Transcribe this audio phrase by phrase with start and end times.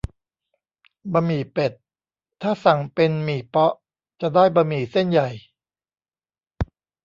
[1.13, 1.71] บะหมี่เป็ด
[2.41, 3.73] ถ้าสั่งเป็นหมี่เป๊าะ
[4.21, 5.29] จะได้บะหมี่เส้นใหญ่